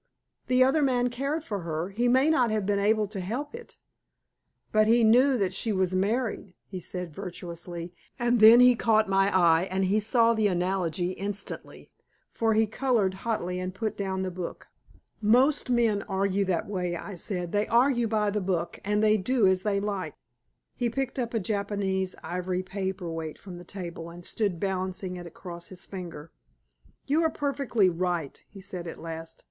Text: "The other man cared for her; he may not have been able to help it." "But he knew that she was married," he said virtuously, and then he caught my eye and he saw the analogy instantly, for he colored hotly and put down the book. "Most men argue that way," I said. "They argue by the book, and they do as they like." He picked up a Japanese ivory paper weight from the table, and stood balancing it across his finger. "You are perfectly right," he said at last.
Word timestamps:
"The 0.47 0.63
other 0.63 0.81
man 0.81 1.11
cared 1.11 1.43
for 1.43 1.59
her; 1.59 1.89
he 1.89 2.07
may 2.07 2.31
not 2.31 2.49
have 2.49 2.65
been 2.65 2.79
able 2.79 3.07
to 3.07 3.19
help 3.19 3.53
it." 3.53 3.77
"But 4.71 4.87
he 4.87 5.03
knew 5.03 5.37
that 5.37 5.53
she 5.53 5.71
was 5.71 5.93
married," 5.93 6.55
he 6.65 6.79
said 6.79 7.13
virtuously, 7.13 7.93
and 8.17 8.39
then 8.39 8.61
he 8.61 8.75
caught 8.75 9.07
my 9.07 9.29
eye 9.31 9.67
and 9.69 9.85
he 9.85 9.99
saw 9.99 10.33
the 10.33 10.47
analogy 10.47 11.11
instantly, 11.11 11.91
for 12.33 12.55
he 12.55 12.65
colored 12.65 13.13
hotly 13.21 13.59
and 13.59 13.75
put 13.75 13.95
down 13.95 14.23
the 14.23 14.31
book. 14.31 14.69
"Most 15.21 15.69
men 15.69 16.01
argue 16.09 16.45
that 16.45 16.65
way," 16.67 16.95
I 16.95 17.13
said. 17.13 17.51
"They 17.51 17.67
argue 17.67 18.07
by 18.07 18.31
the 18.31 18.41
book, 18.41 18.79
and 18.83 19.03
they 19.03 19.17
do 19.17 19.45
as 19.45 19.61
they 19.61 19.79
like." 19.79 20.15
He 20.75 20.89
picked 20.89 21.19
up 21.19 21.35
a 21.35 21.39
Japanese 21.39 22.15
ivory 22.23 22.63
paper 22.63 23.07
weight 23.11 23.37
from 23.37 23.59
the 23.59 23.63
table, 23.63 24.09
and 24.09 24.25
stood 24.25 24.59
balancing 24.59 25.15
it 25.17 25.27
across 25.27 25.67
his 25.67 25.85
finger. 25.85 26.31
"You 27.05 27.21
are 27.21 27.29
perfectly 27.29 27.87
right," 27.87 28.43
he 28.49 28.61
said 28.61 28.87
at 28.87 28.97
last. 28.97 29.39